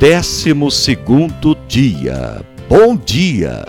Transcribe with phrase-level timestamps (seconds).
[0.00, 2.40] décimo segundo dia.
[2.70, 3.66] Bom dia!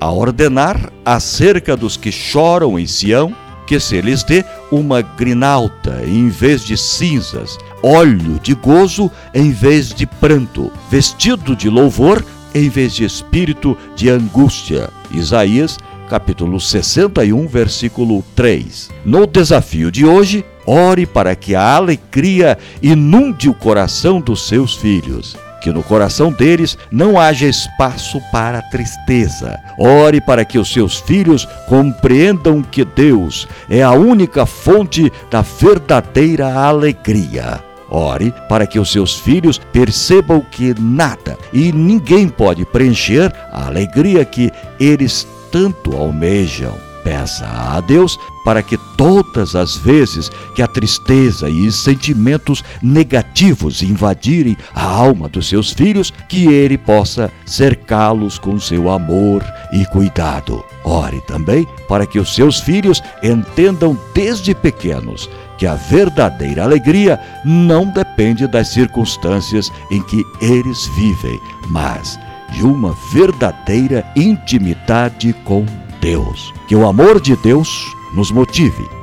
[0.00, 3.36] A ordenar acerca dos que choram em Sião,
[3.66, 4.42] que se lhes dê
[4.72, 11.68] uma grinalda em vez de cinzas, óleo de gozo em vez de pranto, vestido de
[11.68, 12.24] louvor
[12.54, 14.88] em vez de espírito de angústia.
[15.10, 15.76] Isaías
[16.08, 18.88] capítulo 61, versículo 3.
[19.04, 25.36] No desafio de hoje, ore para que a alegria inunde o coração dos seus filhos.
[25.66, 29.58] Que no coração deles não haja espaço para tristeza.
[29.76, 36.54] Ore para que os seus filhos compreendam que Deus é a única fonte da verdadeira
[36.54, 37.58] alegria.
[37.90, 44.24] Ore para que os seus filhos percebam que nada e ninguém pode preencher a alegria
[44.24, 46.74] que eles tanto almejam.
[47.02, 48.16] Peça a Deus
[48.46, 55.48] para que todas as vezes que a tristeza e sentimentos negativos invadirem a alma dos
[55.48, 60.64] seus filhos, que ele possa cercá-los com seu amor e cuidado.
[60.84, 67.86] Ore também para que os seus filhos entendam desde pequenos que a verdadeira alegria não
[67.86, 72.16] depende das circunstâncias em que eles vivem, mas
[72.52, 75.66] de uma verdadeira intimidade com
[76.00, 76.54] Deus.
[76.68, 78.95] Que o amor de Deus nos motive